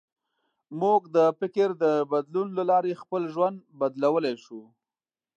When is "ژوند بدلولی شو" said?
3.33-4.61